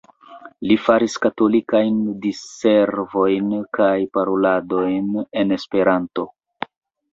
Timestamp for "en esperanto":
5.45-6.29